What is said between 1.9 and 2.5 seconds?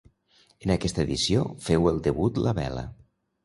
el debut